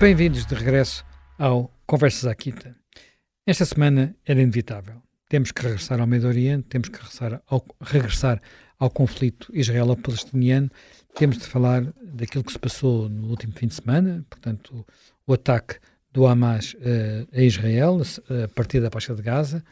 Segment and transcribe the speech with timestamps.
[0.00, 1.04] Bem-vindos de regresso
[1.38, 2.74] ao Conversas à Quinta.
[3.46, 5.02] Esta semana era inevitável.
[5.28, 8.40] Temos que regressar ao Medio Oriente, temos que regressar ao, regressar
[8.78, 10.70] ao conflito israelo-palestiniano,
[11.14, 15.34] temos de falar daquilo que se passou no último fim de semana, portanto, o, o
[15.34, 15.78] ataque
[16.10, 18.00] do Hamas uh, a Israel,
[18.42, 19.62] a partir da Baixa de Gaza.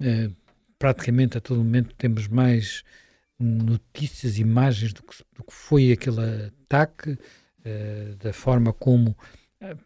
[0.00, 0.34] Uh,
[0.78, 2.82] praticamente a todo momento temos mais
[3.38, 9.14] notícias, imagens do que, do que foi aquele ataque, uh, da forma como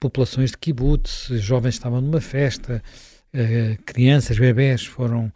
[0.00, 2.82] populações de kibbutz, jovens estavam numa festa,
[3.34, 5.32] uh, crianças, bebés foram,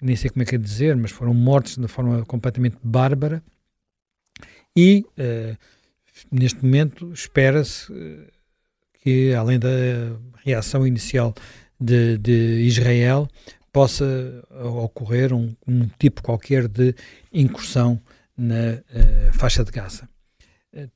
[0.00, 3.42] nem sei como é que é dizer, mas foram mortos de forma completamente bárbara.
[4.76, 5.56] E uh,
[6.30, 8.26] neste momento espera-se uh,
[9.02, 9.68] que, além da
[10.44, 11.34] reação inicial
[11.80, 13.28] de, de Israel,
[13.72, 16.94] possa ocorrer um, um, tipo qualquer de
[17.32, 18.00] incursão
[18.36, 18.82] na
[19.32, 20.11] faixa de Gaza.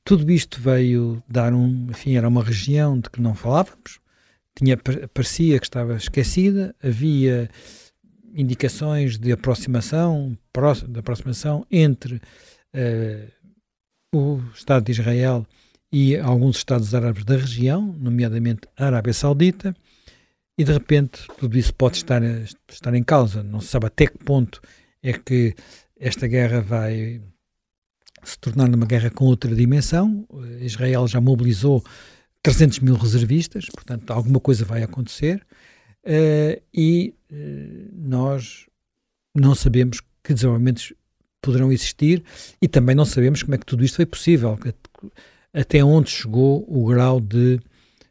[0.03, 3.99] Tudo isto veio dar um, enfim, era uma região de que não falávamos,
[4.55, 4.75] tinha,
[5.13, 7.47] parecia que estava esquecida, havia
[8.33, 10.37] indicações de aproximação,
[10.87, 13.31] de aproximação entre uh,
[14.15, 15.45] o Estado de Israel
[15.91, 19.75] e alguns Estados árabes da região, nomeadamente a Arábia Saudita,
[20.57, 22.21] e de repente tudo isso pode estar,
[22.67, 23.43] estar em causa.
[23.43, 24.59] Não se sabe até que ponto
[25.03, 25.55] é que
[25.99, 27.21] esta guerra vai
[28.27, 30.27] se tornar numa guerra com outra dimensão.
[30.59, 31.83] Israel já mobilizou
[32.43, 35.45] 300 mil reservistas, portanto, alguma coisa vai acontecer.
[36.03, 38.65] Uh, e uh, nós
[39.35, 40.93] não sabemos que desenvolvimentos
[41.41, 42.23] poderão existir
[42.61, 44.57] e também não sabemos como é que tudo isto foi possível,
[45.53, 47.59] até onde chegou o grau de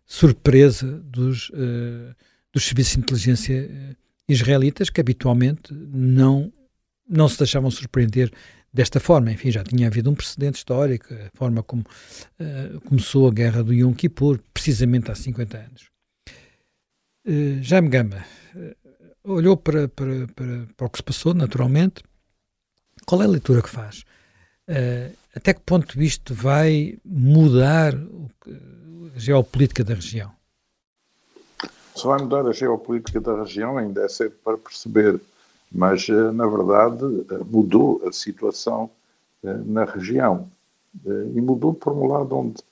[0.04, 2.14] surpresa dos, uh,
[2.52, 3.96] dos serviços de inteligência
[4.28, 6.52] israelitas, que habitualmente não,
[7.08, 8.30] não se deixavam surpreender
[8.76, 9.32] desta forma.
[9.32, 13.72] Enfim, já tinha havido um precedente histórico, a forma como uh, começou a guerra do
[13.72, 15.90] Yom Kippur, precisamente há 50 anos.
[17.26, 22.02] Uh, Jaime Gama uh, olhou para, para, para, para, o que se passou, naturalmente.
[23.06, 24.04] Qual é a leitura que faz?
[25.32, 30.32] Até que ponto isto vai mudar a geopolítica da região?
[31.94, 35.20] Se vai mudar a geopolítica da região, ainda é cedo para perceber
[35.76, 38.90] mas eh, na verdade eh, mudou a situação
[39.44, 40.48] eh, na região.
[41.04, 42.62] E mudou por um lado onde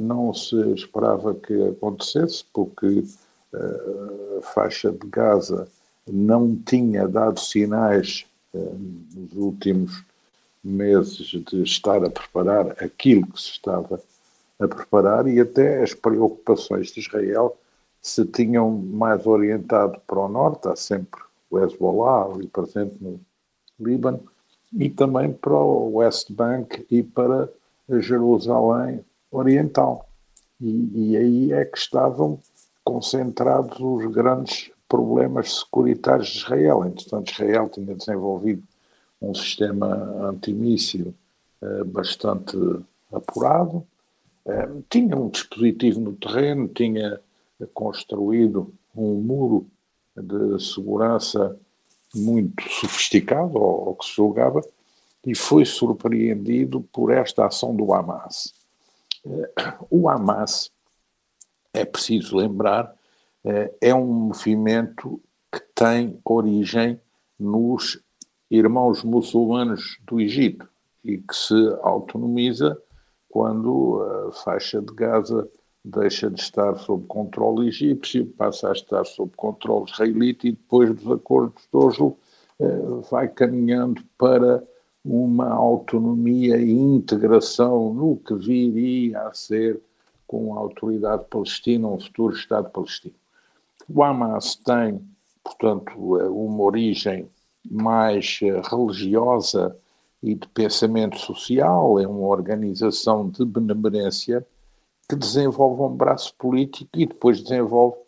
[0.00, 3.04] não se esperava que acontecesse, porque
[3.54, 5.68] a faixa de Gaza
[6.04, 10.04] não tinha dado sinais nos últimos
[10.62, 14.02] meses de estar a preparar aquilo que se estava
[14.58, 17.56] a preparar e até as preocupações de Israel
[18.02, 23.20] se tinham mais orientado para o norte, há sempre o Hezbollah, ali presente no
[23.78, 24.24] Líbano,
[24.72, 27.48] e também para o West Bank e para
[28.00, 30.08] Jerusalém Oriental.
[30.58, 32.40] E, e aí é que estavam
[32.82, 36.84] concentrados os grandes problemas securitários de Israel.
[36.86, 38.62] Entretanto, Israel tinha desenvolvido
[39.20, 39.88] um sistema
[40.28, 41.14] antimíssil
[41.60, 42.56] eh, bastante
[43.12, 43.86] apurado,
[44.46, 47.20] eh, tinha um dispositivo no terreno, tinha
[47.72, 49.66] construído um muro
[50.16, 51.58] de segurança
[52.14, 54.60] muito sofisticado, ou, ou que se julgava,
[55.24, 58.52] e foi surpreendido por esta ação do Hamas.
[59.24, 59.52] Eh,
[59.88, 60.70] o Hamas,
[61.72, 62.94] é preciso lembrar,
[63.44, 67.00] eh, é um movimento que tem origem
[67.38, 68.00] nos
[68.50, 70.68] irmãos muçulmanos do Egito
[71.04, 72.80] e que se autonomiza
[73.28, 75.48] quando a faixa de Gaza
[75.84, 81.10] deixa de estar sob controle egípcio, passa a estar sob controle israelita e depois dos
[81.10, 82.16] acordos de Oslo
[82.60, 82.78] eh,
[83.10, 84.62] vai caminhando para
[85.04, 89.80] uma autonomia e integração no que viria a ser
[90.26, 93.14] com a autoridade palestina, um futuro Estado palestino.
[93.92, 95.00] O Hamas tem,
[95.42, 97.28] portanto, eh, uma origem
[97.68, 99.76] mais eh, religiosa
[100.22, 104.46] e de pensamento social, é uma organização de benemerência
[105.12, 107.98] que desenvolve um braço político e depois desenvolve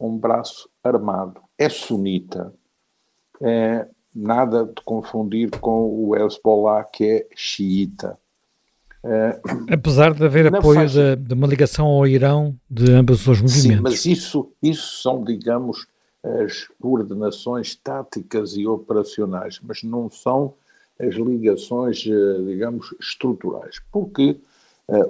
[0.00, 1.42] um braço armado.
[1.58, 2.54] É sunita.
[3.42, 8.18] É, nada de confundir com o Hezbollah, que é xiita.
[9.04, 9.38] É,
[9.70, 11.14] Apesar de haver apoio faixa...
[11.14, 13.62] de, de, uma ligação ao Irão de ambos os movimentos.
[13.62, 15.86] Sim, mas isso, isso são, digamos,
[16.22, 20.54] as coordenações táticas e operacionais, mas não são
[20.98, 23.82] as ligações, eh, digamos, estruturais.
[23.92, 24.38] Porque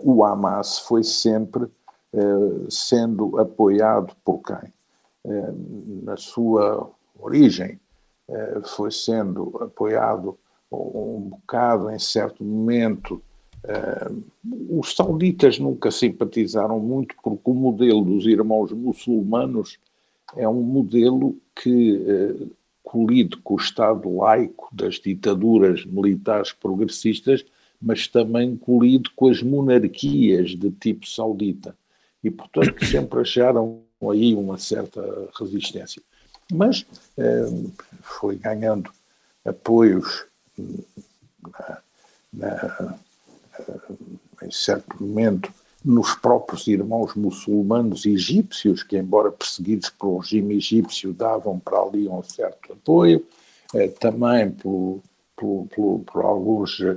[0.03, 4.73] o Hamas foi sempre uh, sendo apoiado por quem?
[5.25, 7.81] Uh, na sua origem,
[8.65, 10.38] foi sendo apoiado
[10.73, 13.23] um bocado em certo momento
[14.71, 19.79] os sauditas nunca simpatizaram muito porque o modelo dos irmãos muçulmanos
[20.37, 22.49] é um modelo que
[22.94, 27.44] colide com o Estado laico das ditaduras militares progressistas,
[27.85, 31.77] mas também colide com as monarquias de tipo saudita.
[32.23, 36.03] E, portanto, sempre acharam aí uma certa resistência.
[36.53, 36.87] Mas
[37.19, 37.47] eh,
[38.03, 38.91] foi ganhando
[39.45, 40.25] apoios
[41.43, 41.79] na,
[42.33, 42.99] na,
[44.43, 45.53] em certo momento
[45.85, 52.23] nos próprios irmãos muçulmanos egípcios, que, embora perseguidos pelo regime egípcio, davam para ali um
[52.23, 53.25] certo apoio,
[53.75, 55.03] eh, também por,
[55.37, 56.97] por, por, por alguns, eh,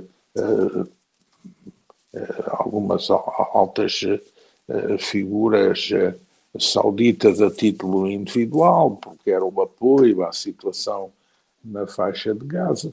[2.46, 4.02] algumas altas
[4.68, 6.14] eh, figuras eh,
[6.58, 11.10] sauditas a título individual, porque era um apoio à situação
[11.64, 12.92] na faixa de Gaza.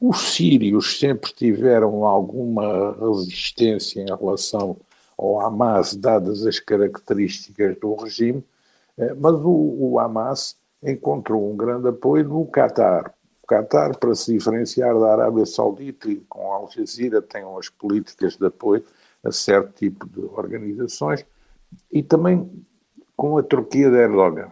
[0.00, 4.76] Os sírios sempre tiveram alguma resistência em relação
[5.18, 8.44] ao Hamas, dadas as características do regime,
[8.96, 13.12] eh, mas o, Hamas encontrou um grande apoio no Qatar.
[13.46, 18.46] Qatar, para se diferenciar da Arábia Saudita e com Al Jazeera, tem umas políticas de
[18.46, 18.84] apoio
[19.24, 21.24] a certo tipo de organizações
[21.90, 22.50] e também
[23.16, 24.50] com a Turquia de Erdogan.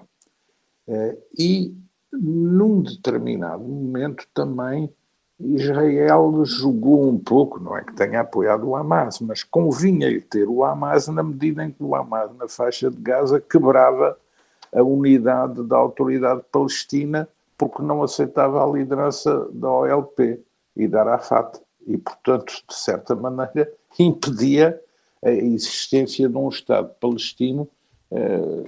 [0.89, 1.75] Eh, e,
[2.13, 4.93] num determinado momento, também
[5.39, 10.65] Israel jogou um pouco, não é que tenha apoiado o Hamas, mas convinha-lhe ter o
[10.65, 14.17] Hamas na medida em que o Hamas, na faixa de Gaza, quebrava
[14.73, 20.41] a unidade da autoridade palestina porque não aceitava a liderança da OLP
[20.77, 21.61] e da Arafat.
[21.87, 24.81] E, portanto, de certa maneira, impedia
[25.23, 27.69] a existência de um Estado palestino
[28.11, 28.65] eh,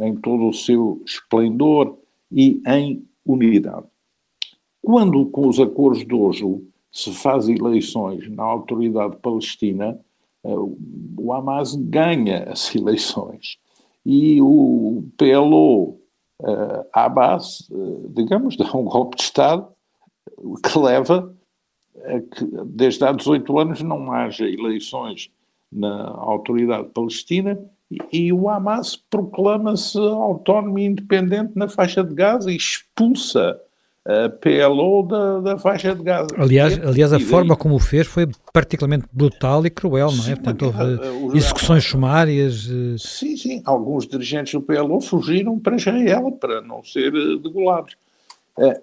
[0.00, 1.98] em todo o seu esplendor
[2.30, 3.86] e em unidade.
[4.82, 6.62] Quando, com os acordos de Oslo,
[6.92, 9.98] se faz eleições na autoridade palestina,
[10.44, 10.54] eh,
[11.18, 13.58] o Hamas ganha as eleições
[14.04, 15.98] e o PLO
[16.42, 19.68] uh, Abbas, uh, digamos, dá um golpe de Estado
[20.62, 21.34] que leva
[22.04, 25.30] a que desde há 18 anos não haja eleições
[25.72, 27.58] na autoridade palestina
[27.90, 33.60] e, e o Hamas proclama-se autónomo e independente na faixa de Gaza e expulsa
[34.06, 36.28] a PLO da, da faixa de Gaza.
[36.38, 40.26] Aliás, aliás a forma como o fez foi particularmente brutal e cruel, não é?
[40.26, 40.74] Sim, Portanto,
[41.22, 42.68] houve execuções sumárias.
[42.70, 43.62] Eh, sim, sim.
[43.64, 47.96] Alguns dirigentes do PLO fugiram para Israel para não ser eh, degolados.
[48.60, 48.80] Eh,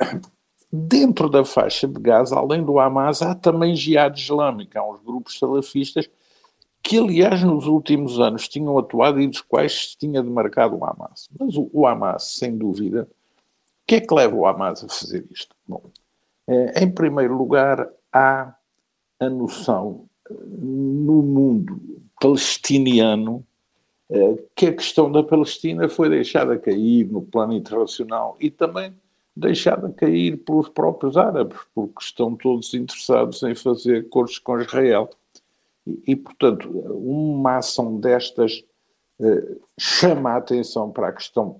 [0.70, 5.40] dentro da faixa de Gaza, além do Hamas, há também Jihad Islâmica, há uns grupos
[5.40, 6.10] salafistas
[6.82, 11.30] que, aliás, nos últimos anos tinham atuado e dos quais se tinha demarcado o Hamas.
[11.40, 13.08] Mas o, o Hamas, sem dúvida,
[13.84, 15.54] o que é que leva o Hamas a fazer isto?
[15.68, 15.84] Bom,
[16.48, 18.56] eh, em primeiro lugar, há
[19.20, 21.82] a noção eh, no mundo
[22.20, 23.46] palestiniano
[24.10, 28.94] eh, que a questão da Palestina foi deixada cair no plano internacional e também
[29.36, 35.10] deixada cair pelos próprios árabes, porque estão todos interessados em fazer acordos com Israel.
[35.86, 38.64] E, e, portanto, uma ação destas
[39.78, 41.60] chama a atenção para a questão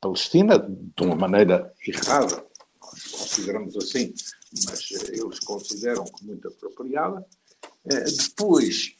[0.00, 2.44] Palestina de uma maneira errada,
[2.80, 4.12] nós consideramos assim,
[4.66, 7.24] mas eh, eles consideram que muito apropriada.
[7.90, 8.94] Eh, depois,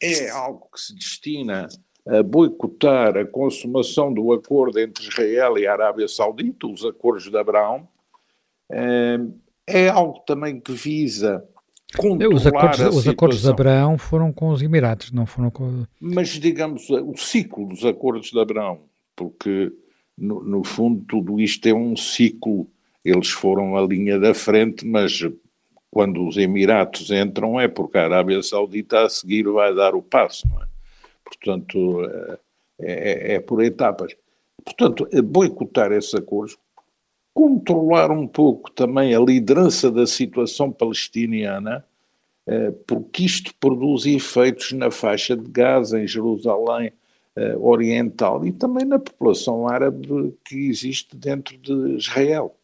[0.00, 1.68] é algo que se destina
[2.06, 7.36] a boicotar a consumação do acordo entre Israel e a Arábia Saudita, os acordos de
[7.36, 7.86] Abraão.
[8.70, 9.18] Eh,
[9.66, 11.46] é algo também que visa
[11.96, 15.84] controlar os acordos, os acordos de Abraão foram com os Emirados, não foram com...
[16.00, 18.80] Mas, digamos, o ciclo dos acordos de Abraão,
[19.14, 19.72] porque
[20.18, 22.66] no, no, fundo, tudo isto é um ciclo.
[23.04, 25.22] Eles foram a linha da frente, mas
[25.90, 30.46] quando os Emiratos entram é porque a Arábia Saudita a seguir vai dar o passo.
[30.60, 30.66] É?
[31.24, 32.38] Portanto, é,
[32.80, 34.14] é, é, por etapas.
[34.64, 36.58] Portanto, boicotar esses acordos,
[37.32, 41.84] controlar um pouco também a liderança da situação palestiniana,
[42.46, 46.92] é, porque isto produz efeitos na faixa de Gaza, em Jerusalém,
[47.60, 52.54] oriental e também na população árabe que existe dentro de Israel.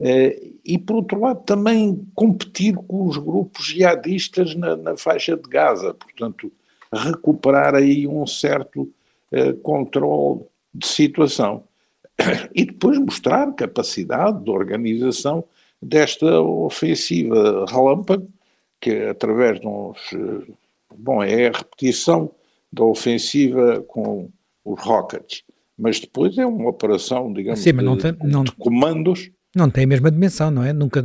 [0.00, 5.46] Uh, e, por outro lado, também competir com os grupos jihadistas na, na faixa de
[5.46, 6.50] Gaza, portanto,
[6.90, 8.90] recuperar aí um certo
[9.30, 10.40] uh, controle
[10.74, 11.64] de situação.
[12.54, 15.44] E depois mostrar capacidade de organização
[15.80, 18.26] desta ofensiva relâmpago,
[18.80, 19.98] que através de uns.
[20.96, 22.30] Bom, é a repetição
[22.72, 24.30] da ofensiva com
[24.64, 25.42] os Rockets.
[25.76, 29.30] Mas depois é uma operação, digamos, Sim, não tem, de, não, de comandos.
[29.56, 30.72] Não tem a mesma dimensão, não é?
[30.72, 31.02] Nunca,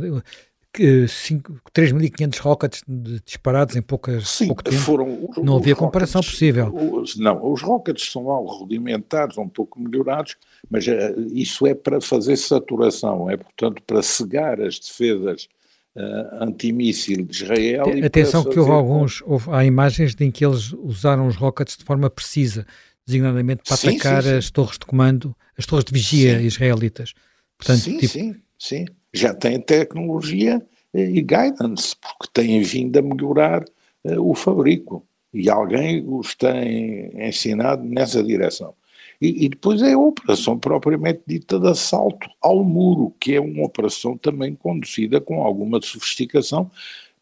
[0.78, 2.82] 3.500 rockets
[3.24, 4.76] disparados em poucas, Sim, pouco tempo.
[4.76, 6.74] Foram os, não havia comparação rockets, possível.
[6.74, 10.36] Os, não, os rockets são algo rudimentares, um pouco melhorados,
[10.70, 10.92] mas uh,
[11.32, 15.48] isso é para fazer saturação, é portanto para cegar as defesas
[15.96, 17.84] uh, antimíssil de Israel.
[18.04, 22.10] Atenção que houve alguns, houve, há imagens em que eles usaram os rockets de forma
[22.10, 22.66] precisa,
[23.06, 24.36] designadamente para sim, atacar sim, sim.
[24.36, 27.14] as torres de comando, as torres de vigia israelitas.
[27.56, 28.12] Portanto, sim, tipo...
[28.12, 28.84] sim, sim.
[29.14, 30.60] Já tem tecnologia
[30.92, 33.64] e guidance, porque têm vindo a melhorar
[34.04, 35.06] uh, o fabrico.
[35.32, 38.74] E alguém os tem ensinado nessa direção.
[39.20, 43.64] E, e, depois é a operação propriamente dita de assalto ao muro, que é uma
[43.64, 46.70] operação também conduzida com alguma sofisticação,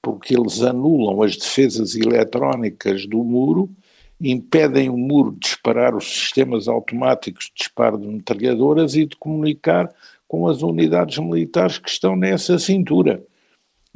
[0.03, 3.71] porque eles anulam as defesas eletrónicas do muro,
[4.21, 9.93] impedem o muro de disparar os sistemas automáticos de disparo de metralhadoras e de comunicar
[10.29, 13.23] com as unidades militares que estão nessa cintura.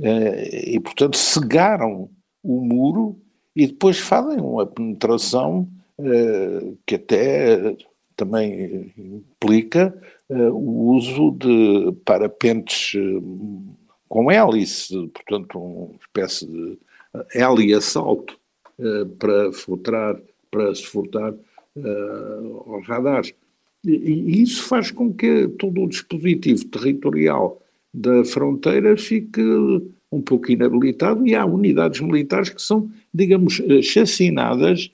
[0.01, 2.09] Eh, e, portanto, cegaram
[2.43, 3.21] o muro
[3.55, 7.77] e depois fazem uma penetração eh, que até
[8.19, 9.97] também implica
[10.29, 13.77] uh, o uso de parapentes uh,
[14.09, 16.79] com hélice, portanto, uma espécie de
[17.35, 18.37] heli assalto
[18.79, 20.21] uh, para filtrar,
[20.51, 21.33] para se furtar
[22.67, 23.33] aos radares.
[23.85, 27.63] E, e, isso faz com que todo o dispositivo territorial
[27.95, 29.41] da fronteira fique
[30.11, 34.91] um pouco inabilitado e há unidades militares que são, digamos, chacinadas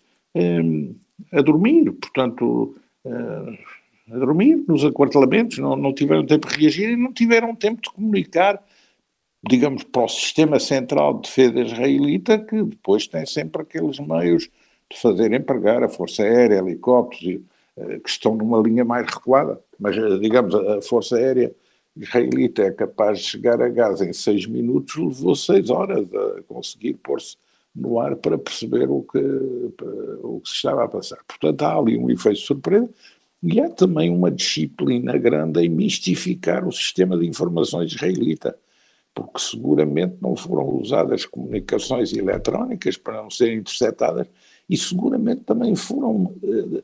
[1.32, 7.12] a dormir, portanto, a dormir nos aquartelamentos, não, não tiveram tempo de reagir e não
[7.12, 8.62] tiveram tempo de comunicar,
[9.46, 14.48] digamos, para o sistema central de defesa israelita, que depois tem sempre aqueles meios
[14.90, 17.40] de fazer empregar a Força Aérea, helicópteros,
[17.76, 19.60] uh, que estão numa linha mais recuada.
[19.78, 21.54] Mas, uh, digamos, a Força Aérea
[21.96, 26.94] israelita é capaz de chegar a Gaza em seis minutos, levou seis horas a conseguir
[26.94, 27.36] pôr-se
[27.74, 31.18] no ar para perceber o que, o que se estava a passar.
[31.26, 32.88] Portanto, há ali um efeito de surpresa
[33.42, 38.56] e há também uma disciplina grande em mistificar o sistema de informações israelita,
[39.14, 44.26] porque seguramente não foram usadas comunicações eletrónicas para não serem interceptadas
[44.68, 46.82] e seguramente também foram uh,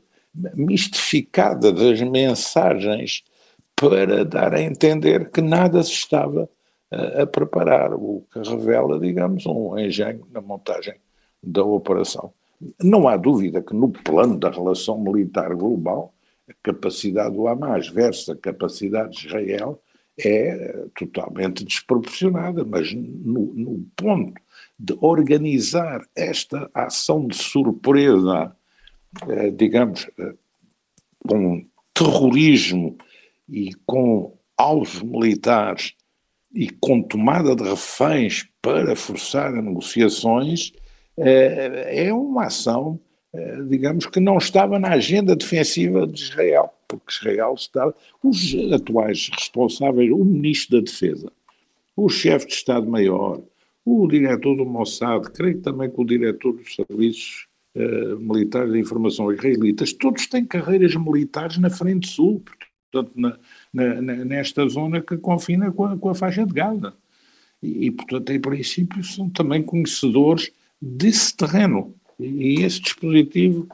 [0.55, 3.23] mistificadas as mensagens
[3.75, 6.47] para dar a entender que nada se estava
[6.91, 10.95] a, preparar, o que revela, digamos, um engenho na montagem
[11.41, 12.33] da operação.
[12.81, 16.13] Não há dúvida que no plano da relação militar global,
[16.49, 19.81] a capacidade do Hamas versus a capacidade de Israel
[20.19, 24.39] é totalmente desproporcionada, mas no, no ponto
[24.77, 28.55] de organizar esta ação de surpresa,
[29.29, 30.33] eh, digamos, eh,
[31.27, 32.97] com terrorismo
[33.47, 35.95] e com alvos militares
[36.53, 40.73] e com tomada de reféns para forçar negociações,
[41.17, 42.99] eh, é uma ação,
[43.33, 47.95] eh, digamos, que não estava na agenda defensiva de Israel, porque Israel estava.
[48.23, 51.31] Os atuais responsáveis, o ministro da Defesa,
[51.95, 53.41] o chefe de Estado-Maior,
[53.85, 59.31] o diretor do Mossad, creio também que o diretor dos Serviços uh, Militares de Informação
[59.31, 62.43] Israelitas, todos têm carreiras militares na Frente Sul,
[62.91, 63.37] portanto, na,
[63.73, 66.93] nesta zona que confina com a, com a faixa de Gaza.
[67.61, 70.51] E, e, portanto, em princípio, são também conhecedores
[70.81, 71.93] desse terreno.
[72.19, 73.67] E, e esse dispositivo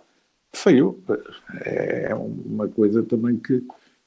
[0.53, 0.99] falhou.
[1.63, 3.63] É uma coisa também que,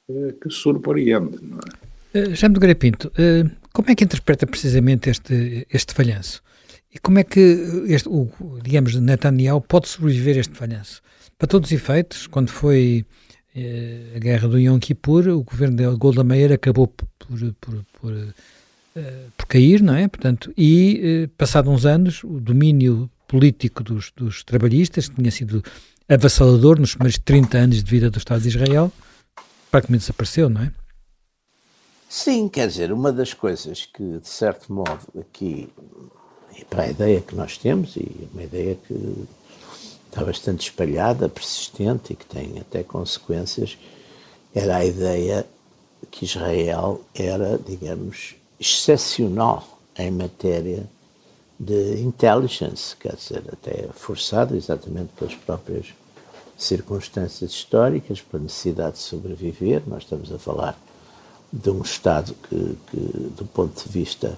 [0.09, 1.38] eh, que surpreende.
[1.42, 1.90] Não é?
[2.12, 6.42] Uh, Jaime de Grapinto, uh, como é que interpreta precisamente este, este falhanço?
[6.92, 7.38] E como é que
[7.87, 8.28] este, o,
[8.62, 11.00] digamos, Netanyahu pode sobreviver a este falhanço?
[11.38, 13.29] Para todos os efeitos, quando foi eh,
[14.14, 17.07] a guerra do Yom Kippur, o governo de Golda Meir acabou por,
[17.61, 18.12] por, por,
[18.95, 20.09] eh, por cair, não é?
[20.09, 25.62] Portanto, e eh, passado uns anos, o domínio político dos, dos trabalhistas, que tinha sido
[26.09, 28.92] avassalador nos primeiros 30 anos de vida do Estado de Israel,
[29.71, 30.73] praticamente desapareceu, não é?
[32.09, 35.69] Sim, quer dizer, uma das coisas que, de certo modo, aqui,
[36.69, 39.28] para a ideia que nós temos, e uma ideia que
[40.11, 43.79] está bastante espalhada, persistente e que tem até consequências,
[44.52, 45.47] era a ideia
[46.11, 50.85] que Israel era, digamos, excepcional em matéria
[51.59, 55.87] de intelligence, quer dizer, até forçado exatamente pelas próprias
[56.59, 59.83] circunstâncias históricas, pela necessidade de sobreviver.
[59.87, 60.76] Nós estamos a falar
[61.52, 62.97] de um Estado que, que
[63.37, 64.37] do ponto de vista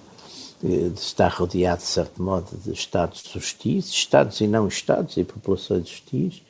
[0.94, 6.42] está rodeado, de certo modo, de Estados hostis, Estados e não Estados e populações hostis,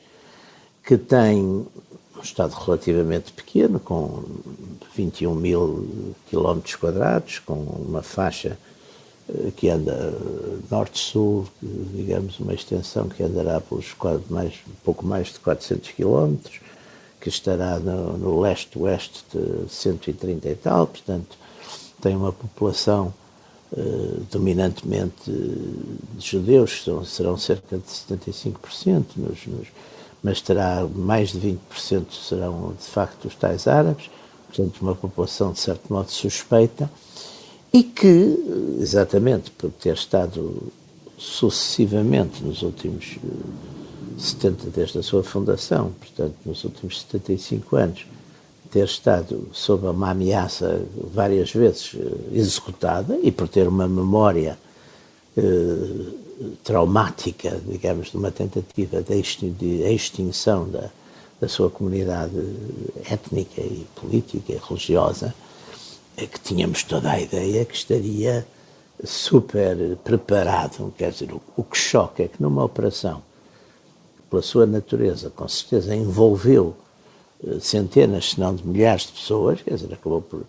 [0.83, 1.67] que tem um
[2.21, 4.23] Estado relativamente pequeno, com
[4.95, 8.57] 21 mil quilómetros quadrados, com uma faixa
[9.55, 10.13] que anda
[10.69, 13.95] norte-sul, digamos, uma extensão que andará pelos
[14.29, 16.59] mais, um pouco mais de 400 quilómetros,
[17.19, 21.37] que estará no, no leste-oeste de 130 e tal, portanto,
[22.01, 23.13] tem uma população
[23.73, 29.67] uh, dominantemente de judeus, são, serão cerca de 75%, nos, nos,
[30.21, 34.09] mas terá mais de 20% serão de facto os tais árabes,
[34.47, 36.89] portanto, uma população de certo modo suspeita,
[37.73, 40.71] e que, exatamente por ter estado
[41.17, 43.17] sucessivamente nos últimos
[44.17, 48.05] 70, desde a sua fundação, portanto, nos últimos 75 anos,
[48.73, 50.81] ter estado sob uma ameaça
[51.13, 54.57] várias vezes eh, executada e por ter uma memória
[55.37, 55.41] eh,
[56.63, 60.89] traumática, digamos, de uma tentativa de extinção da,
[61.39, 62.33] da sua comunidade
[63.07, 65.35] étnica e política e religiosa,
[66.17, 68.45] é que tínhamos toda a ideia que estaria
[69.03, 70.91] super preparado.
[70.97, 73.21] Quer dizer, o, o que choca é que numa operação,
[74.31, 76.75] pela sua natureza, com certeza envolveu
[77.59, 80.43] centenas, se não de milhares de pessoas, quer dizer, acabou por.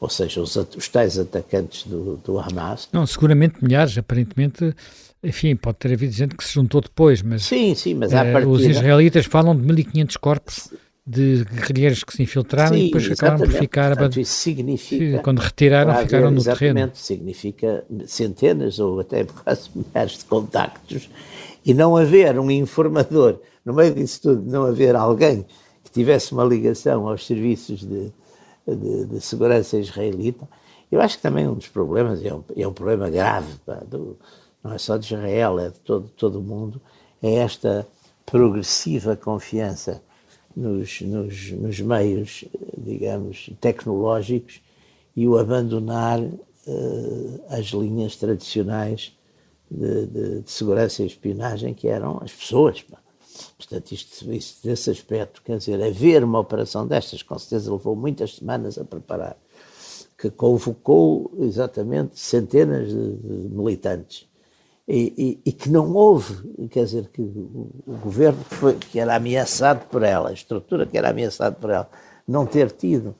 [0.00, 2.88] Ou seja, os, os tais atacantes do, do Hamas.
[2.92, 4.74] Não, seguramente milhares, aparentemente.
[5.22, 7.42] Enfim, pode ter havido gente que se juntou depois, mas.
[7.42, 8.52] Sim, sim, mas à eh, partida...
[8.52, 10.70] Os israelitas falam de 1500 corpos
[11.04, 13.88] de guerrilheiros que se infiltraram Sim, e depois acabaram por ficar.
[13.88, 15.18] Portanto, isso significa.
[15.20, 16.90] Quando retiraram, ficaram no terreno.
[16.94, 21.08] Significa centenas ou até quase milhares de contactos
[21.64, 25.44] e não haver um informador, no meio disso tudo, não haver alguém
[25.98, 28.12] tivesse uma ligação aos serviços de,
[28.66, 30.48] de, de segurança israelita.
[30.90, 34.16] Eu acho que também um dos problemas, é um, é um problema grave, pá, do,
[34.62, 36.80] não é só de Israel, é de todo, todo o mundo,
[37.22, 37.86] é esta
[38.24, 40.02] progressiva confiança
[40.54, 42.44] nos, nos, nos meios,
[42.76, 44.60] digamos, tecnológicos
[45.16, 49.16] e o abandonar uh, as linhas tradicionais
[49.70, 52.82] de, de, de, segurança e espionagem que eram as pessoas.
[52.82, 52.98] Pá.
[53.56, 58.36] Portanto, isto, isto, desse aspecto, quer dizer, haver uma operação destas, com certeza levou muitas
[58.36, 59.36] semanas a preparar,
[60.16, 64.26] que convocou exatamente centenas de, de militantes.
[64.86, 65.12] E,
[65.44, 69.16] e, e, que não houve, quer dizer, que o, o governo que, foi, que era
[69.16, 71.90] ameaçado por ela, a estrutura que era ameaçada por ela,
[72.26, 73.14] não ter tido,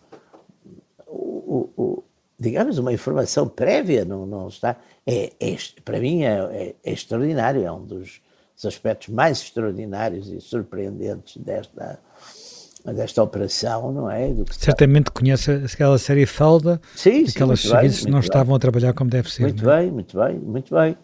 [1.06, 2.04] o, o,
[2.38, 4.76] digamos, uma informação prévia, não, não está,
[5.06, 8.20] é, é para mim é, é, é extraordinário, é um dos
[8.58, 11.98] os aspectos mais extraordinários e surpreendentes desta,
[12.84, 14.34] desta operação, não é?
[14.50, 19.08] Certamente conhece aquela série Falda, sim, aquelas sim, serviços que não estavam a trabalhar como
[19.08, 19.42] deve ser.
[19.42, 19.76] Muito não?
[19.76, 20.96] bem, muito bem, muito bem.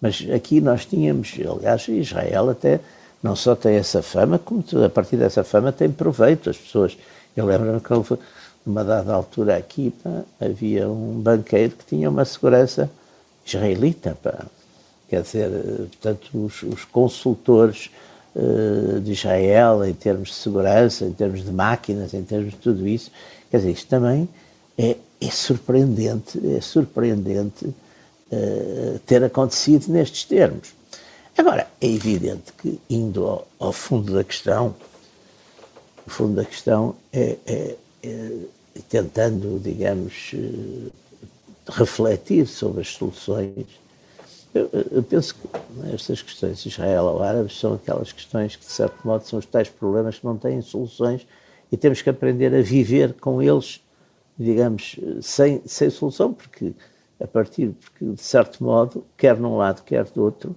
[0.00, 2.80] Mas aqui nós tínhamos, aliás, Israel até
[3.22, 6.48] não só tem essa fama, como a partir dessa fama tem proveito.
[6.48, 6.96] As pessoas,
[7.36, 8.18] eu lembro-me que houve,
[8.64, 12.90] numa dada altura aqui, pá, havia um banqueiro que tinha uma segurança
[13.44, 14.46] israelita, pá,
[15.12, 17.90] quer dizer, portanto, os, os consultores
[18.34, 22.88] uh, de Israel em termos de segurança, em termos de máquinas, em termos de tudo
[22.88, 23.10] isso,
[23.50, 24.26] quer dizer, isto também
[24.78, 30.70] é, é surpreendente, é surpreendente uh, ter acontecido nestes termos.
[31.36, 34.74] Agora, é evidente que, indo ao, ao fundo da questão,
[36.06, 38.30] o fundo da questão é, é, é
[38.88, 40.34] tentando, digamos,
[41.68, 43.81] refletir sobre as soluções
[44.54, 45.48] eu, eu, penso que
[45.94, 49.68] estas questões Israel ou árabes são aquelas questões que, de certo modo, são os tais
[49.68, 51.26] problemas que não têm soluções
[51.70, 53.80] e temos que aprender a viver com eles,
[54.38, 56.74] digamos, sem, sem solução, porque
[57.18, 60.54] a partir, porque de certo modo, quer num lado, quer do outro,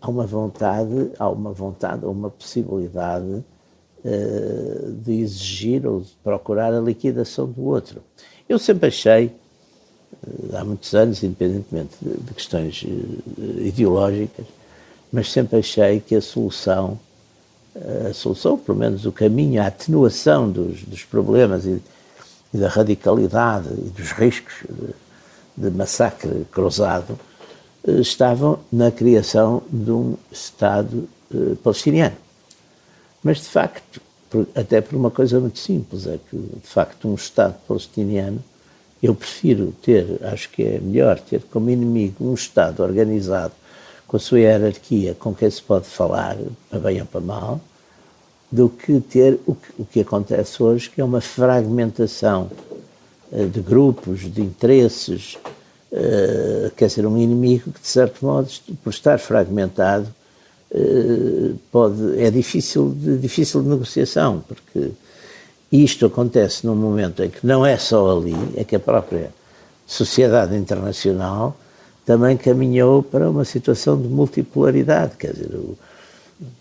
[0.00, 3.44] há uma vontade, há uma vontade, ou uma possibilidade
[4.04, 8.02] uh, de exigir ou de procurar a liquidação do outro.
[8.48, 9.39] Eu sempre achei
[10.52, 14.46] há muitos anos, independentemente de, questões eh, ideológicas,
[15.12, 16.98] mas sempre achei que a solução,
[17.74, 21.80] eh, a solução, pelo menos o caminho, a atenuação dos, dos problemas e,
[22.52, 24.54] e, da radicalidade e dos riscos
[25.56, 27.18] de, de massacre cruzado,
[27.86, 31.08] estavam na criação de um Estado
[31.62, 32.16] palestiniano.
[33.22, 34.02] Mas, de facto,
[34.54, 38.44] até por uma coisa muito simples, é que, de facto, um Estado palestiniano
[39.02, 43.54] eu prefiro ter, acho que é melhor ter como inimigo um Estado organizado
[44.06, 46.36] com a sua hierarquia, com quem se pode falar,
[46.68, 47.60] para bem ou para mal,
[48.50, 52.50] do que ter o que, o que acontece hoje, que é uma fragmentação
[53.30, 55.38] uh, de grupos, de interesses,
[55.92, 58.48] uh, quer dizer, um inimigo que, de certo modo,
[58.82, 60.08] por estar fragmentado,
[60.72, 64.90] uh, pode, é difícil de, difícil de negociação, porque
[65.70, 69.30] e isto acontece num momento em que não é só ali, é que a própria
[69.86, 71.56] sociedade internacional
[72.04, 75.78] também caminhou para uma situação de multipolaridade, quer dizer, o,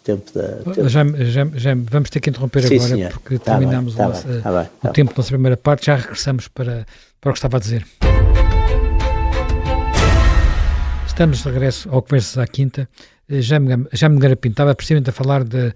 [0.04, 0.74] tempo da.
[0.74, 0.90] Tempo...
[0.90, 3.12] Já, já, já, vamos ter que interromper Sim, agora, senhor.
[3.14, 5.30] porque tá terminamos bem, tá o, nosso, bem, tá bem, o tá tempo da nossa
[5.30, 6.86] primeira parte, já regressamos para,
[7.20, 7.86] para o que estava a dizer.
[11.08, 12.88] Estamos de regresso ao Conversas à Quinta.
[13.28, 15.74] Já me, já me garapintava precisamente a falar de,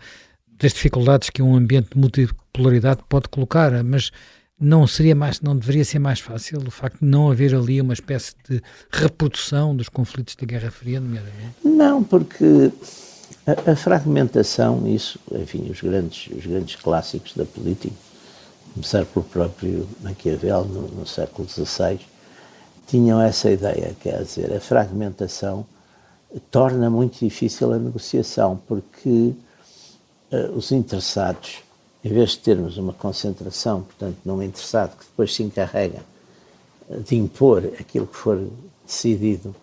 [0.59, 4.11] das dificuldades que um ambiente de multipolaridade pode colocar, mas
[4.59, 7.93] não seria mais, não deveria ser mais fácil o facto de não haver ali uma
[7.93, 11.55] espécie de reprodução dos conflitos da Guerra Fria, nomeadamente?
[11.63, 12.71] Não, porque
[13.45, 17.93] a, a, fragmentação, isso, enfim, os grandes, os grandes clássicos da política,
[18.73, 21.99] começar pelo próprio Maquiavel no, no século XVI,
[22.87, 25.65] tinham essa ideia, quer dizer, a fragmentação
[26.51, 29.33] torna muito difícil a negociação, porque
[30.55, 31.61] os interessados,
[32.03, 36.01] em vez de termos uma concentração, portanto, num interessado que depois se encarrega
[37.05, 38.45] de impor aquilo que for
[38.85, 39.55] decidido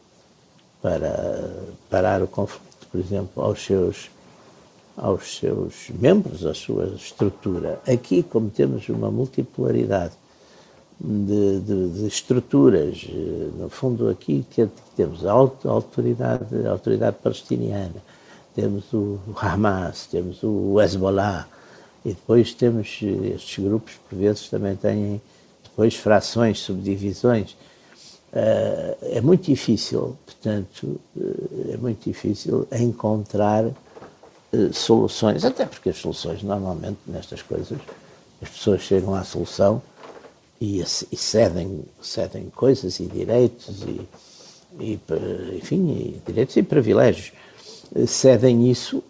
[0.80, 1.52] para
[1.88, 4.11] parar o conflito, por exemplo, aos seus
[4.96, 7.80] aos seus membros, à sua estrutura.
[7.87, 10.12] Aqui, como temos uma multipolaridade
[11.00, 13.06] de, de, de, estruturas.
[13.09, 14.44] Eh, no fundo, aqui
[14.94, 18.02] temos a autoridade, a autoridade palestiniana,
[18.55, 21.47] temos o Hamas, temos o Hezbollah,
[22.05, 25.21] e depois temos eh, estes grupos, por vezes, também têm
[25.63, 27.57] depois frações, subdivisões.
[28.33, 31.01] Eh, é muito difícil, portanto,
[31.73, 33.65] é muito difícil encontrar
[34.73, 37.79] soluções, até porque as soluções, normalmente, nestas coisas,
[38.43, 39.81] as pessoas chegam à solução
[40.61, 44.09] e, e cedem, cedem coisas e direitos e,
[44.79, 45.01] e,
[45.57, 47.33] enfim, e direitos e privilégios.
[48.07, 49.03] Cedem isso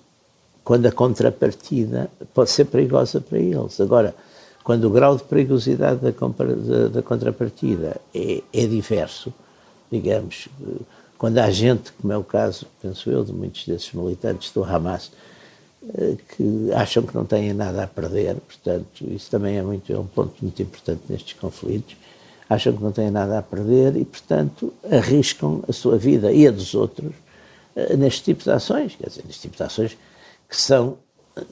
[0.64, 3.80] quando a contrapartida pode ser perigosa para eles.
[3.80, 4.14] Agora,
[4.62, 9.32] quando o grau de perigosidade da, da, da contrapartida é, é, diverso,
[9.90, 10.48] digamos,
[11.18, 15.10] quando há gente, como é o caso, penso eu, de muitos desses militantes do Hamas,
[15.98, 19.98] eh, que acham que não têm nada a perder, portanto, isso também é, muito, é
[19.98, 21.96] um ponto muito importante nestes conflitos,
[22.48, 26.50] acham que não têm nada a perder e, portanto, arriscam a sua vida e a
[26.50, 27.29] dos outros eh,
[27.96, 29.96] neste tipo de ações, quer dizer, neste tipo de ações
[30.48, 30.98] que são,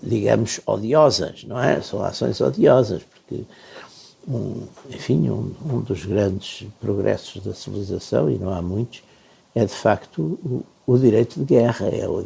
[0.03, 1.81] digamos, odiosas, não é?
[1.81, 3.45] São ações odiosas, porque,
[4.27, 9.03] um, enfim, um, um dos grandes progressos da civilização, e não há muitos,
[9.55, 12.25] é de facto o, o direito de guerra, é o,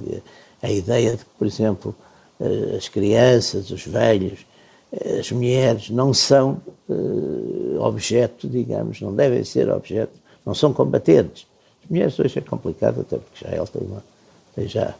[0.62, 1.94] a ideia de que, por exemplo,
[2.40, 4.40] eh, as crianças, os velhos,
[4.92, 11.46] eh, as mulheres não são uh, objeto, digamos, não devem ser objeto, não são combatentes.
[11.84, 14.04] As mulheres hoje é complicado, até porque já ela tem uma,
[14.54, 14.94] tem já,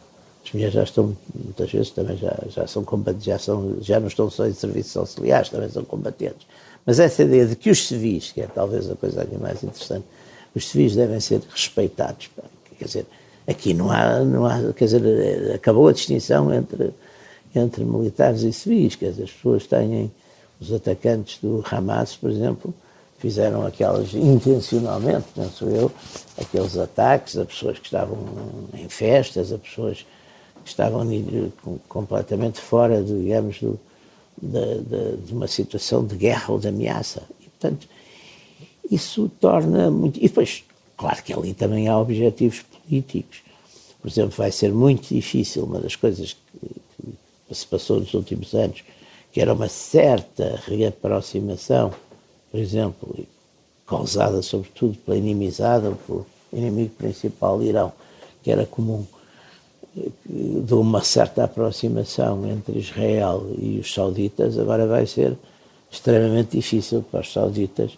[0.45, 4.07] as mulheres já estão, muitas vezes também já, já são combatentes, já, são, já não
[4.07, 6.45] estão só em serviços auxiliares, também são combatentes.
[6.85, 10.05] Mas essa ideia de que os civis, que é talvez a coisa aqui mais interessante,
[10.53, 12.29] os civis devem ser respeitados,
[12.77, 13.05] quer dizer,
[13.45, 16.91] Aqui não há, não há, quer dizer, acabou a distinção entre,
[17.53, 20.09] entre militares e civis, quer dizer, as pessoas têm,
[20.61, 22.73] os atacantes do Hamas, por exemplo,
[23.23, 25.89] fizeram aquelas, intencionalmente, penso eu,
[26.37, 28.17] aqueles ataques a pessoas que estavam
[28.73, 30.05] em festas, a pessoas
[30.61, 31.07] que estavam
[31.87, 33.79] completamente fora, digamos, do,
[34.41, 37.23] de, de, de, uma situação de guerra ou de ameaça.
[37.39, 37.87] E, portanto,
[38.91, 40.17] isso torna muito.
[40.17, 40.65] E depois,
[40.97, 43.41] claro que ali também há objetivos políticos.
[44.01, 47.15] Por exemplo, vai ser muito difícil, uma das coisas que,
[47.47, 48.83] que se passou nos últimos anos,
[49.31, 51.93] que era uma certa reaproximação,
[52.53, 53.25] por exemplo,
[53.87, 57.91] causada sobretudo pela inimizada, pelo inimigo principal, Irão,
[58.43, 59.03] que era comum,
[60.23, 65.35] de uma certa aproximação entre Israel e os sauditas, agora vai ser
[65.89, 67.97] extremamente difícil para os sauditas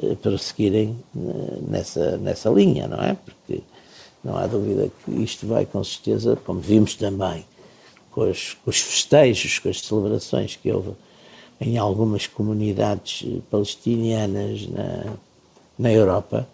[0.00, 3.16] eh, prosseguirem eh, nessa, nessa linha, não é?
[3.16, 3.62] Porque
[4.22, 7.44] não há dúvida que isto vai, com certeza, como vimos também
[8.12, 10.92] com os, com os festejos, com as celebrações que houve
[11.60, 15.04] em algumas comunidades palestinianas na,
[15.78, 16.46] na Europa,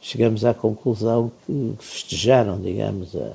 [0.00, 3.32] chegamos à conclusão que festejaram, digamos, a,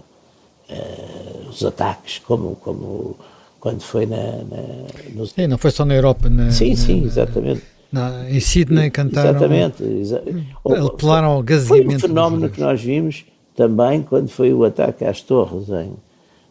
[0.69, 3.15] a, os ataques, como, como
[3.59, 4.17] quando foi na.
[4.17, 6.29] na Sim, não foi só na Europa.
[6.29, 7.63] Na, sim, na, sim, exatamente.
[7.91, 9.31] Na, em Sydney cantaram.
[9.31, 9.83] Exatamente.
[9.83, 10.21] Exa
[10.65, 11.43] apelaram ao.
[11.65, 13.25] Foi um fenómeno que nós vimos
[13.55, 15.93] também quando foi o ataque às torres em,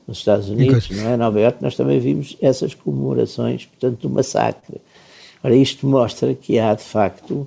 [0.07, 1.17] nos Estados Unidos, não é?
[1.17, 4.81] Nova Iorque, nós também vimos essas comemorações, portanto, do massacre.
[5.43, 7.47] Ora, isto mostra que há, de facto,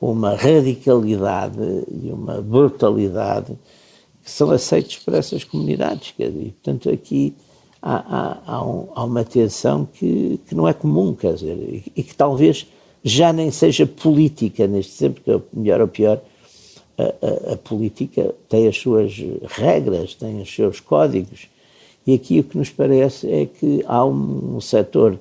[0.00, 1.58] uma radicalidade
[1.90, 3.58] e uma brutalidade
[4.24, 6.12] que são aceitos por essas comunidades.
[6.16, 7.34] Quer dizer, portanto, aqui
[7.82, 11.92] há, há, há, um, há, uma tensão que, que não é comum, quer dizer, e,
[11.96, 12.66] e que talvez
[13.02, 16.20] já nem seja política neste tempo, que é melhor ou pior,
[16.96, 19.16] a, a, a, política tem as suas
[19.48, 21.48] regras, tem os seus códigos,
[22.08, 25.18] e aqui o que nos parece é que há um, um setor,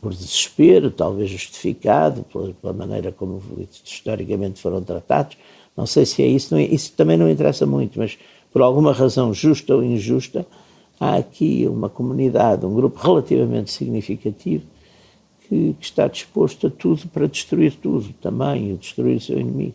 [0.00, 3.42] por desespero, talvez justificado pela, pela, maneira como
[3.84, 5.36] historicamente foram tratados,
[5.76, 8.16] não sei se é isso, não é, isso também não interessa muito, mas
[8.50, 10.46] por alguma razão justa ou injusta,
[10.98, 14.64] há aqui uma comunidade, um grupo relativamente significativo
[15.46, 19.74] que, que está disposto a tudo para destruir tudo também, e destruir o seu inimigo.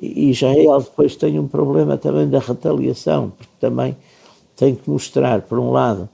[0.00, 3.94] E Israel depois tem um problema também da retaliação, porque também
[4.58, 6.08] tem que mostrar, por um lado,